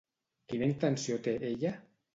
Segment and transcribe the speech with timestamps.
[0.53, 1.77] Quina intenció té ella?